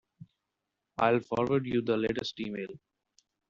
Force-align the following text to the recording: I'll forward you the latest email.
I'll 0.97 1.19
forward 1.19 1.67
you 1.67 1.83
the 1.83 1.95
latest 1.95 2.39
email. 2.39 2.69